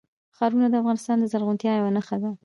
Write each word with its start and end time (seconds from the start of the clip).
ښارونه 0.37 0.67
د 0.69 0.75
افغانستان 0.81 1.17
د 1.19 1.25
زرغونتیا 1.31 1.71
یوه 1.79 1.91
نښه 1.97 2.17
ده. 2.23 2.31